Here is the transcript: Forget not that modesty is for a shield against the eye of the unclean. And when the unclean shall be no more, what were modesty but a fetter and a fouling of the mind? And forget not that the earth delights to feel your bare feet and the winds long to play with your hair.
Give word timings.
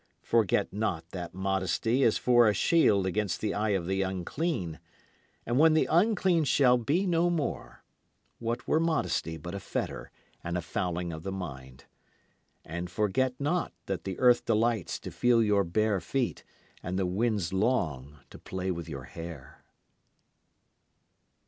Forget 0.23 0.73
not 0.73 1.07
that 1.11 1.35
modesty 1.35 2.01
is 2.01 2.17
for 2.17 2.47
a 2.47 2.55
shield 2.55 3.05
against 3.05 3.39
the 3.39 3.53
eye 3.53 3.69
of 3.77 3.85
the 3.85 4.01
unclean. 4.01 4.79
And 5.45 5.59
when 5.59 5.75
the 5.75 5.85
unclean 5.91 6.45
shall 6.45 6.79
be 6.79 7.05
no 7.05 7.29
more, 7.29 7.83
what 8.39 8.67
were 8.67 8.79
modesty 8.79 9.37
but 9.37 9.53
a 9.53 9.59
fetter 9.59 10.09
and 10.43 10.57
a 10.57 10.61
fouling 10.63 11.13
of 11.13 11.21
the 11.21 11.31
mind? 11.31 11.85
And 12.65 12.89
forget 12.89 13.39
not 13.39 13.73
that 13.85 14.03
the 14.03 14.17
earth 14.17 14.43
delights 14.45 14.97
to 15.01 15.11
feel 15.11 15.43
your 15.43 15.63
bare 15.63 16.01
feet 16.01 16.43
and 16.81 16.97
the 16.97 17.05
winds 17.05 17.53
long 17.53 18.21
to 18.31 18.39
play 18.39 18.71
with 18.71 18.89
your 18.89 19.03
hair. 19.03 19.63